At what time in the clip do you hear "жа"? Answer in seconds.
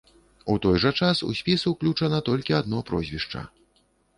0.83-0.91